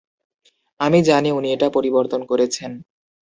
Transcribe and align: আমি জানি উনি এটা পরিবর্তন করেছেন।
আমি 0.79 0.99
জানি 1.01 1.29
উনি 1.31 1.47
এটা 1.55 1.67
পরিবর্তন 1.69 2.21
করেছেন। 2.25 2.71